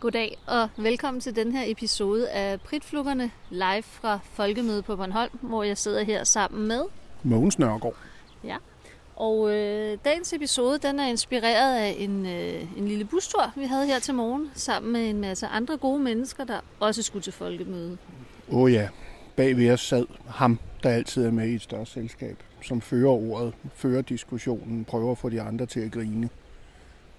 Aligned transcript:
Goddag 0.00 0.38
og 0.46 0.68
velkommen 0.76 1.20
til 1.20 1.36
den 1.36 1.52
her 1.52 1.64
episode 1.66 2.30
af 2.30 2.60
Pritflukkerne 2.60 3.30
live 3.50 3.82
fra 3.82 4.18
Folkemødet 4.32 4.84
på 4.84 4.96
Bornholm, 4.96 5.38
hvor 5.40 5.62
jeg 5.62 5.78
sidder 5.78 6.04
her 6.04 6.24
sammen 6.24 6.68
med 6.68 6.82
Mogens 7.22 7.58
Nørgaard. 7.58 7.94
Ja, 8.44 8.56
og 9.16 9.54
øh, 9.54 9.98
dagens 10.04 10.32
episode 10.32 10.78
den 10.78 11.00
er 11.00 11.06
inspireret 11.06 11.78
af 11.78 11.96
en, 11.98 12.26
øh, 12.26 12.78
en 12.78 12.88
lille 12.88 13.04
bustur, 13.04 13.52
vi 13.56 13.64
havde 13.64 13.86
her 13.86 13.98
til 13.98 14.14
morgen, 14.14 14.50
sammen 14.54 14.92
med 14.92 15.10
en 15.10 15.20
masse 15.20 15.46
andre 15.46 15.76
gode 15.76 15.98
mennesker, 15.98 16.44
der 16.44 16.60
også 16.80 17.02
skulle 17.02 17.22
til 17.22 17.32
Folkemødet. 17.32 17.98
Åh 18.50 18.58
oh 18.58 18.72
ja, 18.72 18.88
bag 19.36 19.56
ved 19.56 19.70
os 19.70 19.80
sad 19.80 20.06
ham, 20.28 20.58
der 20.82 20.90
altid 20.90 21.24
er 21.24 21.30
med 21.30 21.48
i 21.48 21.54
et 21.54 21.62
større 21.62 21.86
selskab, 21.86 22.36
som 22.62 22.80
fører 22.80 23.10
ordet, 23.10 23.54
fører 23.74 24.02
diskussionen, 24.02 24.84
prøver 24.84 25.12
at 25.12 25.18
få 25.18 25.28
de 25.28 25.40
andre 25.40 25.66
til 25.66 25.80
at 25.80 25.92
grine, 25.92 26.28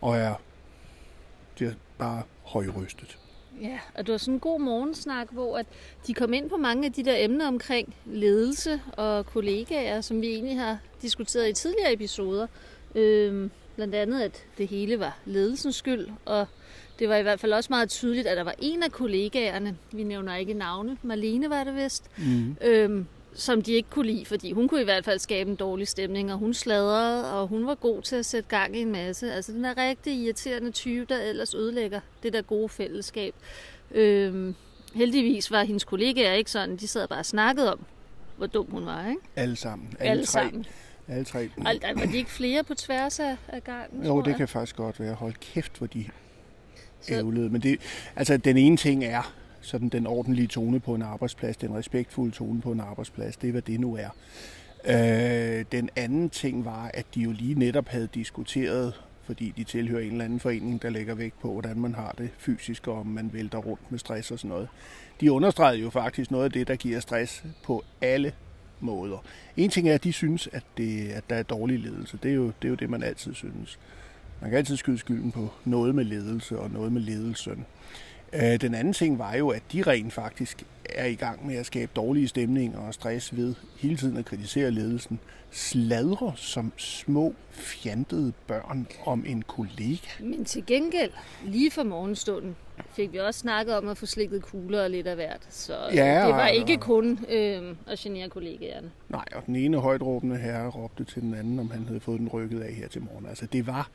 og 0.00 0.16
er, 0.16 0.34
det 1.58 1.66
er 1.68 1.72
bare 1.98 2.22
højrystet. 2.42 3.18
Ja, 3.60 3.78
og 3.94 4.06
det 4.06 4.12
var 4.12 4.18
sådan 4.18 4.34
en 4.34 4.40
god 4.40 4.60
morgensnak, 4.60 5.28
hvor 5.30 5.58
at 5.58 5.66
de 6.06 6.14
kom 6.14 6.32
ind 6.32 6.50
på 6.50 6.56
mange 6.56 6.86
af 6.86 6.92
de 6.92 7.04
der 7.04 7.14
emner 7.18 7.48
omkring 7.48 7.94
ledelse 8.06 8.80
og 8.92 9.26
kollegaer, 9.26 10.00
som 10.00 10.20
vi 10.20 10.26
egentlig 10.26 10.58
har 10.58 10.78
diskuteret 11.02 11.48
i 11.48 11.52
tidligere 11.52 11.92
episoder. 11.92 12.46
Øhm, 12.94 13.50
blandt 13.76 13.94
andet, 13.94 14.22
at 14.22 14.44
det 14.58 14.68
hele 14.68 15.00
var 15.00 15.18
ledelsens 15.24 15.76
skyld, 15.76 16.08
og 16.24 16.46
det 16.98 17.08
var 17.08 17.16
i 17.16 17.22
hvert 17.22 17.40
fald 17.40 17.52
også 17.52 17.66
meget 17.70 17.90
tydeligt, 17.90 18.26
at 18.26 18.36
der 18.36 18.44
var 18.44 18.54
en 18.58 18.82
af 18.82 18.92
kollegaerne, 18.92 19.76
vi 19.92 20.02
nævner 20.02 20.36
ikke 20.36 20.54
navne, 20.54 20.96
Marlene 21.02 21.50
var 21.50 21.64
det 21.64 21.76
vist, 21.76 22.10
mm. 22.18 22.56
øhm, 22.64 23.06
som 23.34 23.62
de 23.62 23.72
ikke 23.72 23.90
kunne 23.90 24.06
lide, 24.06 24.24
fordi 24.26 24.52
hun 24.52 24.68
kunne 24.68 24.80
i 24.80 24.84
hvert 24.84 25.04
fald 25.04 25.18
skabe 25.18 25.50
en 25.50 25.56
dårlig 25.56 25.88
stemning, 25.88 26.32
og 26.32 26.38
hun 26.38 26.54
sladrede, 26.54 27.32
og 27.32 27.48
hun 27.48 27.66
var 27.66 27.74
god 27.74 28.02
til 28.02 28.16
at 28.16 28.26
sætte 28.26 28.48
gang 28.48 28.76
i 28.76 28.80
en 28.80 28.92
masse. 28.92 29.32
Altså 29.32 29.52
den 29.52 29.64
der 29.64 29.76
rigtig 29.76 30.14
irriterende 30.14 30.70
type, 30.70 31.06
der 31.08 31.22
ellers 31.22 31.54
ødelægger 31.54 32.00
det 32.22 32.32
der 32.32 32.42
gode 32.42 32.68
fællesskab. 32.68 33.34
Øhm, 33.90 34.54
heldigvis 34.94 35.50
var 35.50 35.64
hendes 35.64 35.84
kollegaer 35.84 36.32
ikke 36.32 36.50
sådan, 36.50 36.76
de 36.76 36.88
sad 36.88 37.08
bare 37.08 37.18
og 37.18 37.26
snakkede 37.26 37.72
om, 37.72 37.84
hvor 38.36 38.46
dum 38.46 38.66
hun 38.70 38.86
var, 38.86 39.08
ikke? 39.08 39.20
Alle 39.36 39.56
sammen. 39.56 39.88
Alle, 39.98 40.10
Alle 40.10 40.24
tre. 40.24 40.42
sammen. 40.42 40.66
Alle 41.08 41.24
tre. 41.24 41.50
Og 41.56 41.74
var 41.96 42.06
de 42.06 42.16
ikke 42.16 42.30
flere 42.30 42.64
på 42.64 42.74
tværs 42.74 43.20
af, 43.20 43.36
af 43.48 43.64
gangen, 43.64 44.06
Jo, 44.06 44.20
det 44.20 44.36
kan 44.36 44.48
faktisk 44.48 44.76
godt 44.76 45.00
være. 45.00 45.14
Hold 45.14 45.34
kæft, 45.40 45.78
hvor 45.78 45.86
de 45.86 46.04
ævlede. 47.08 47.50
Men 47.50 47.62
det, 47.62 47.80
altså, 48.16 48.36
den 48.36 48.56
ene 48.56 48.76
ting 48.76 49.04
er 49.04 49.34
sådan 49.60 49.88
den 49.88 50.06
ordentlige 50.06 50.46
tone 50.46 50.80
på 50.80 50.94
en 50.94 51.02
arbejdsplads, 51.02 51.56
den 51.56 51.74
respektfulde 51.74 52.34
tone 52.34 52.60
på 52.60 52.72
en 52.72 52.80
arbejdsplads, 52.80 53.36
det 53.36 53.48
er, 53.48 53.52
hvad 53.52 53.62
det 53.62 53.80
nu 53.80 53.96
er. 53.96 54.08
Øh, 54.84 55.64
den 55.72 55.90
anden 55.96 56.30
ting 56.30 56.64
var, 56.64 56.90
at 56.94 57.06
de 57.14 57.20
jo 57.20 57.32
lige 57.32 57.54
netop 57.54 57.88
havde 57.88 58.08
diskuteret, 58.14 58.94
fordi 59.24 59.52
de 59.56 59.64
tilhører 59.64 60.02
en 60.02 60.12
eller 60.12 60.24
anden 60.24 60.40
forening, 60.40 60.82
der 60.82 60.90
lægger 60.90 61.14
vægt 61.14 61.40
på, 61.40 61.52
hvordan 61.52 61.80
man 61.80 61.94
har 61.94 62.14
det 62.18 62.30
fysisk, 62.38 62.88
og 62.88 62.98
om 62.98 63.06
man 63.06 63.30
vælter 63.32 63.58
rundt 63.58 63.90
med 63.90 63.98
stress 63.98 64.30
og 64.30 64.38
sådan 64.38 64.48
noget. 64.48 64.68
De 65.20 65.32
understregede 65.32 65.80
jo 65.80 65.90
faktisk 65.90 66.30
noget 66.30 66.44
af 66.44 66.52
det, 66.52 66.68
der 66.68 66.76
giver 66.76 67.00
stress 67.00 67.44
på 67.64 67.84
alle 68.00 68.32
måder. 68.80 69.24
En 69.56 69.70
ting 69.70 69.88
er, 69.88 69.94
at 69.94 70.04
de 70.04 70.12
synes, 70.12 70.48
at, 70.52 70.62
det, 70.76 71.08
at 71.08 71.30
der 71.30 71.36
er 71.36 71.42
dårlig 71.42 71.78
ledelse. 71.78 72.18
Det 72.22 72.30
er, 72.30 72.34
jo, 72.34 72.46
det 72.46 72.64
er 72.64 72.68
jo 72.68 72.74
det, 72.74 72.90
man 72.90 73.02
altid 73.02 73.34
synes. 73.34 73.78
Man 74.40 74.50
kan 74.50 74.58
altid 74.58 74.76
skyde 74.76 74.98
skylden 74.98 75.32
på 75.32 75.48
noget 75.64 75.94
med 75.94 76.04
ledelse 76.04 76.58
og 76.58 76.70
noget 76.70 76.92
med 76.92 77.00
ledelsen. 77.00 77.66
Øh, 78.32 78.60
Den 78.60 78.74
anden 78.74 78.92
ting 78.92 79.18
var 79.18 79.34
jo, 79.34 79.48
at 79.48 79.62
de 79.72 79.82
rent 79.82 80.12
faktisk 80.12 80.62
er 80.94 81.06
i 81.06 81.14
gang 81.14 81.46
med 81.46 81.56
at 81.56 81.66
skabe 81.66 81.90
dårlige 81.96 82.28
stemninger 82.28 82.78
og 82.78 82.94
stress 82.94 83.36
ved 83.36 83.54
hele 83.78 83.96
tiden 83.96 84.16
at 84.16 84.24
kritisere 84.24 84.70
ledelsen. 84.70 85.20
Sladre 85.50 86.32
som 86.36 86.72
små, 86.76 87.34
fjantede 87.50 88.32
børn 88.46 88.86
om 89.06 89.24
en 89.26 89.42
kollega. 89.42 90.08
Men 90.20 90.44
til 90.44 90.66
gengæld, 90.66 91.10
lige 91.44 91.70
for 91.70 91.82
morgenstunden, 91.82 92.56
fik 92.92 93.12
vi 93.12 93.18
også 93.18 93.40
snakket 93.40 93.76
om 93.76 93.88
at 93.88 93.98
få 93.98 94.06
slikket 94.06 94.42
kugler 94.42 94.82
og 94.82 94.90
lidt 94.90 95.06
af 95.06 95.14
hvert. 95.14 95.46
Så 95.50 95.86
øh, 95.90 95.96
Ja, 95.96 96.26
det 96.26 96.34
var 96.34 96.46
ikke 96.48 96.76
kun 96.76 97.18
øh, 97.28 97.74
at 97.86 97.98
genere 97.98 98.28
kollegaerne. 98.28 98.90
Nej, 99.08 99.24
og 99.34 99.42
den 99.46 99.56
ene 99.56 99.76
højtråbende 99.78 100.36
herre 100.36 100.68
råbte 100.70 101.04
til 101.04 101.22
den 101.22 101.34
anden, 101.34 101.58
om 101.58 101.70
han 101.70 101.84
havde 101.86 102.00
fået 102.00 102.20
den 102.20 102.28
rykket 102.28 102.60
af 102.60 102.72
her 102.74 102.88
til 102.88 103.02
morgen. 103.02 103.26
Altså 103.26 103.46
det 103.46 103.66
var, 103.66 103.90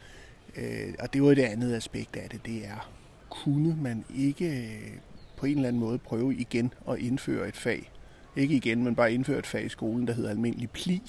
øh, 0.57 0.94
og 1.00 1.13
det 1.13 1.24
var 1.24 1.34
det 1.34 1.44
andet 1.44 1.75
aspekt 1.75 2.16
af 2.16 2.29
det, 2.29 2.45
det 2.45 2.66
er, 2.66 2.90
kunne 3.30 3.78
man 3.81 4.06
ikke 4.16 4.46
øh, 4.46 4.97
på 5.38 5.46
en 5.46 5.56
eller 5.56 5.68
anden 5.68 5.80
måde 5.80 5.97
prøve 5.97 6.36
igen 6.36 6.74
at 6.90 7.00
indføre 7.00 7.47
et 7.47 7.58
fag, 7.58 7.91
ikke 8.36 8.56
igen, 8.56 8.84
men 8.84 8.96
bare 8.96 9.13
indføre 9.13 9.40
et 9.40 9.47
fag 9.47 9.66
i 9.66 9.69
skolen, 9.69 10.08
der 10.08 10.13
hedder 10.13 10.30
almindelig 10.30 10.69
pli, 10.69 11.02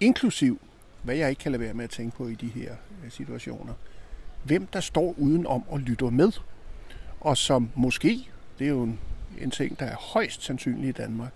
inklusiv, 0.00 0.60
hvad 1.02 1.16
jeg 1.16 1.30
ikke 1.30 1.40
kan 1.40 1.52
lade 1.52 1.62
være 1.62 1.74
med 1.74 1.84
at 1.84 1.90
tænke 1.90 2.16
på 2.16 2.28
i 2.28 2.34
de 2.34 2.46
her 2.46 2.74
øh, 3.04 3.10
situationer, 3.10 3.74
hvem 4.44 4.66
der 4.66 4.80
står 4.80 5.14
udenom 5.18 5.64
og 5.68 5.80
lytter 5.80 6.10
med, 6.10 6.32
og 7.20 7.36
som 7.36 7.70
måske, 7.74 8.28
det 8.58 8.64
er 8.64 8.70
jo 8.70 8.82
en, 8.82 9.00
en 9.40 9.50
ting, 9.50 9.80
der 9.80 9.86
er 9.86 9.96
højst 9.96 10.42
sandsynlig 10.42 10.88
i 10.88 10.92
Danmark, 10.92 11.32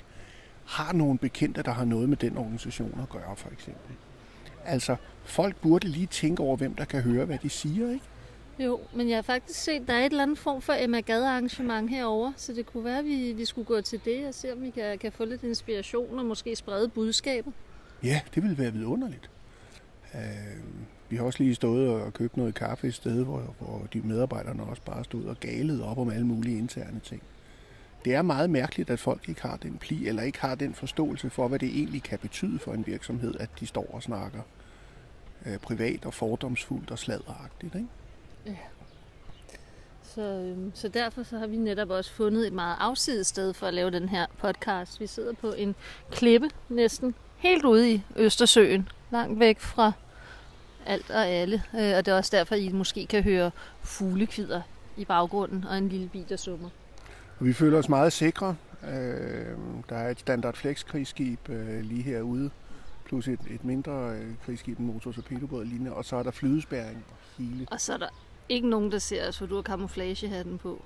har 0.67 0.93
nogle 0.93 1.19
bekendte, 1.19 1.63
der 1.63 1.73
har 1.73 1.85
noget 1.85 2.09
med 2.09 2.17
den 2.17 2.37
organisation 2.37 3.01
at 3.03 3.09
gøre, 3.09 3.37
for 3.37 3.51
eksempel. 3.51 3.97
Altså, 4.65 4.97
folk 5.25 5.57
burde 5.57 5.89
lige 5.89 6.07
tænke 6.07 6.43
over, 6.43 6.57
hvem 6.57 6.75
der 6.75 6.85
kan 6.85 7.03
høre, 7.03 7.25
hvad 7.25 7.39
de 7.43 7.49
siger, 7.49 7.91
ikke? 7.91 8.05
Jo, 8.59 8.81
men 8.95 9.09
jeg 9.09 9.17
har 9.17 9.23
faktisk 9.23 9.61
set, 9.61 9.89
der 9.89 9.95
er 9.95 10.01
et 10.01 10.11
eller 10.11 10.23
andet 10.23 10.39
form 10.39 10.63
for 10.63 10.73
Emma 10.79 11.01
Gade 11.01 11.29
arrangement 11.29 11.91
herover, 11.91 12.33
så 12.37 12.53
det 12.53 12.67
kunne 12.67 12.85
være, 12.85 12.99
at 12.99 13.05
vi, 13.05 13.33
vi 13.33 13.45
skulle 13.45 13.67
gå 13.67 13.81
til 13.81 14.01
det 14.05 14.27
og 14.27 14.35
se, 14.35 14.53
om 14.53 14.63
vi 14.63 14.71
kan, 14.71 14.99
kan 14.99 15.13
få 15.13 15.25
lidt 15.25 15.43
inspiration 15.43 16.19
og 16.19 16.25
måske 16.25 16.57
sprede 16.57 16.89
budskabet. 16.89 17.53
Ja, 18.03 18.21
det 18.35 18.43
ville 18.43 18.59
være 18.59 18.73
vidunderligt. 18.73 19.31
Øh, 20.15 20.21
vi 21.09 21.17
har 21.17 21.25
også 21.25 21.43
lige 21.43 21.55
stået 21.55 21.89
og 21.89 22.15
købt 22.15 22.37
noget 22.37 22.55
kaffe 22.55 22.87
et 22.89 22.95
sted, 22.95 23.25
hvor, 23.25 23.55
hvor 23.59 23.89
de 23.93 24.01
medarbejderne 24.01 24.63
også 24.63 24.83
bare 24.83 25.05
stod 25.05 25.25
og 25.25 25.41
galede 25.41 25.85
op 25.85 25.99
om 25.99 26.11
alle 26.11 26.27
mulige 26.27 26.59
interne 26.59 27.01
ting. 27.05 27.23
Det 28.05 28.15
er 28.15 28.23
meget 28.23 28.51
mærkeligt, 28.51 28.91
at 28.91 28.99
folk 28.99 29.29
ikke 29.29 29.43
har 29.43 29.57
den 29.57 29.79
pli, 29.79 30.09
eller 30.09 30.23
ikke 30.23 30.41
har 30.41 30.55
den 30.55 30.75
forståelse 30.75 31.31
for, 31.31 31.49
hvad 31.49 31.59
det 31.59 31.69
egentlig 31.69 32.03
kan 32.03 32.19
betyde 32.19 32.59
for 32.59 32.73
en 32.73 32.87
virksomhed, 32.87 33.35
at 33.41 33.51
de 33.61 33.67
står 33.67 33.91
og 33.93 34.03
snakker 34.03 34.41
øh, 35.47 35.59
privat 35.59 36.07
og 36.07 36.15
fordomsfuldt 36.15 36.91
og 36.91 36.99
sladderagtigt. 36.99 37.75
Ikke? 37.75 37.87
Så, 40.03 40.23
øhm, 40.23 40.73
så 40.75 40.89
derfor 40.89 41.23
så 41.23 41.39
har 41.39 41.47
vi 41.47 41.57
netop 41.57 41.91
også 41.91 42.13
fundet 42.13 42.47
et 42.47 42.53
meget 42.53 42.77
afsides 42.81 43.27
sted 43.27 43.55
for 43.55 43.67
at 43.67 43.75
lave 43.75 43.91
den 43.91 44.09
her 44.09 44.27
podcast. 44.39 45.01
Vi 45.01 45.07
sidder 45.07 45.33
på 45.33 45.53
en 45.53 45.75
klippe 46.11 46.51
næsten 46.69 47.15
helt 47.37 47.65
ude 47.65 47.93
i 47.93 48.03
Østersøen, 48.17 48.89
langt 49.11 49.41
væk 49.41 49.61
fra 49.61 49.93
alt 50.87 51.11
og 51.11 51.27
alle. 51.27 51.63
Øh, 51.75 51.97
Og 51.97 52.07
det 52.07 52.09
er 52.09 52.17
også 52.17 52.37
derfor, 52.37 52.55
I 52.55 52.69
måske 52.69 53.07
kan 53.07 53.23
høre 53.23 53.51
fuglekvider 53.83 54.63
i 54.97 55.05
baggrunden 55.05 55.65
og 55.65 55.79
en 55.79 55.89
lille 55.89 56.09
bil, 56.09 56.29
der 56.29 56.37
summer. 56.37 56.69
Vi 57.41 57.53
føler 57.53 57.79
os 57.79 57.89
meget 57.89 58.13
sikre. 58.13 58.57
Øh, 58.85 59.57
der 59.89 59.97
er 59.97 60.11
et 60.11 60.21
standard 60.21 60.55
flex 60.55 60.85
krigsskib 60.87 61.49
øh, 61.49 61.81
lige 61.85 62.03
herude, 62.03 62.51
plus 63.05 63.29
et, 63.29 63.41
et 63.51 63.65
mindre 63.65 64.11
øh, 64.11 64.35
krigsskib, 64.45 64.79
en 64.79 64.87
motor 64.87 65.13
torpedobåd 65.13 65.65
lignende, 65.65 65.93
og 65.93 66.05
så 66.05 66.17
er 66.17 66.23
der 66.23 66.31
flydespærring 66.31 67.05
hele. 67.39 67.67
Og 67.71 67.81
så 67.81 67.93
er 67.93 67.97
der 67.97 68.09
ikke 68.49 68.69
nogen, 68.69 68.93
der 68.93 68.99
ser 68.99 69.29
os, 69.29 69.39
for 69.39 69.47
du 69.47 69.55
har 69.55 69.63
camouflagehatten 69.63 70.59
på. 70.59 70.83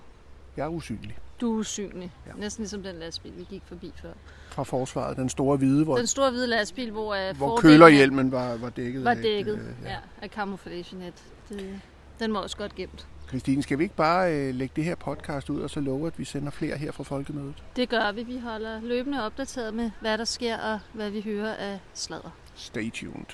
Jeg 0.56 0.65
er 0.65 0.69
usynlig. 0.69 1.19
Du 1.41 1.54
er 1.54 1.59
usynlig. 1.59 2.12
Ja. 2.26 2.31
Ja. 2.31 2.41
Næsten 2.41 2.62
ligesom 2.62 2.82
den 2.82 2.97
lastbil, 2.97 3.32
vi 3.37 3.47
gik 3.50 3.62
forbi 3.66 3.93
før. 4.03 4.12
Fra 4.48 4.62
forsvaret, 4.62 5.16
den 5.16 5.28
store 5.28 5.56
hvide, 5.56 5.84
hvor, 5.84 5.97
Den 5.97 6.06
store 6.06 6.31
hvide 6.31 6.47
lastbil, 6.47 6.91
hvor, 6.91 7.28
uh, 7.31 7.37
hvor 7.37 7.56
kølerhjelmen 7.56 8.32
var, 8.32 8.56
var 8.56 8.71
dækket. 8.71 9.04
var 9.04 9.10
af 9.10 9.16
et, 9.16 9.22
dækket 9.22 9.54
øh, 9.54 9.84
ja. 9.84 9.97
af 10.22 10.28
camouflagenet. 10.28 11.15
Det, 11.48 11.81
den 12.19 12.34
var 12.34 12.41
også 12.41 12.56
godt 12.56 12.75
gemt. 12.75 13.06
Christine, 13.28 13.62
skal 13.62 13.78
vi 13.78 13.82
ikke 13.82 13.97
bare 13.97 14.34
øh, 14.34 14.54
lægge 14.54 14.72
det 14.77 14.84
her 14.84 14.94
podcast 14.94 15.50
ud, 15.50 15.60
og 15.60 15.71
så 15.71 15.81
love, 15.81 16.06
at 16.06 16.19
vi 16.19 16.25
sender 16.25 16.50
flere 16.50 16.77
her 16.77 16.92
fra 16.92 17.04
Folkemødet? 17.04 17.54
Det 17.77 17.88
gør 17.88 18.12
vi. 18.12 18.22
Vi 18.22 18.38
holder 18.38 18.81
løbende 18.81 19.25
opdateret 19.27 19.75
med, 19.75 19.91
hvad 20.00 20.19
der 20.19 20.25
sker 20.25 20.59
og 20.59 20.81
hvad 20.92 21.10
vi 21.10 21.21
hører 21.21 21.54
af 21.54 21.78
sladder. 21.94 22.31
Stay 22.54 22.92
tuned. 22.92 23.27